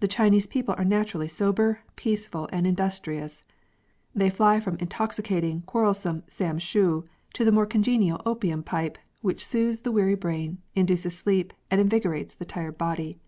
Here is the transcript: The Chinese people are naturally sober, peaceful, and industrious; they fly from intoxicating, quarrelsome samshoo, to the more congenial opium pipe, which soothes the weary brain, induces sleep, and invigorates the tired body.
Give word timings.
The 0.00 0.06
Chinese 0.06 0.46
people 0.46 0.74
are 0.76 0.84
naturally 0.84 1.28
sober, 1.28 1.80
peaceful, 1.96 2.46
and 2.52 2.66
industrious; 2.66 3.42
they 4.14 4.28
fly 4.28 4.60
from 4.60 4.76
intoxicating, 4.76 5.62
quarrelsome 5.62 6.24
samshoo, 6.28 7.06
to 7.32 7.42
the 7.42 7.50
more 7.50 7.64
congenial 7.64 8.20
opium 8.26 8.62
pipe, 8.62 8.98
which 9.22 9.46
soothes 9.46 9.80
the 9.80 9.92
weary 9.92 10.14
brain, 10.14 10.58
induces 10.74 11.16
sleep, 11.16 11.54
and 11.70 11.80
invigorates 11.80 12.34
the 12.34 12.44
tired 12.44 12.76
body. 12.76 13.18